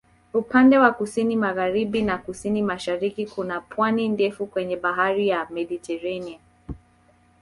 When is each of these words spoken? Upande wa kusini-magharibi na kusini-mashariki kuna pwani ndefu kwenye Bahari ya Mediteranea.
Upande 0.33 0.77
wa 0.77 0.91
kusini-magharibi 0.91 2.01
na 2.03 2.17
kusini-mashariki 2.17 3.25
kuna 3.27 3.61
pwani 3.61 4.09
ndefu 4.09 4.45
kwenye 4.47 4.75
Bahari 4.77 5.27
ya 5.27 5.47
Mediteranea. 5.49 6.39